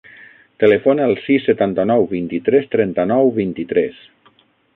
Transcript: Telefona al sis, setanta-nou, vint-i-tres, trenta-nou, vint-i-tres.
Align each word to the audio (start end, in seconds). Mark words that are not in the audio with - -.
Telefona 0.61 1.03
al 1.09 1.13
sis, 1.25 1.45
setanta-nou, 1.49 2.07
vint-i-tres, 2.15 2.67
trenta-nou, 2.77 3.31
vint-i-tres. 3.41 4.03